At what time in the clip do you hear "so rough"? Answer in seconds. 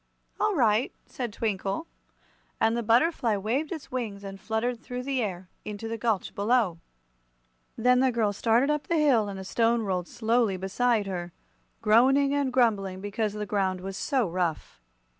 13.95-14.81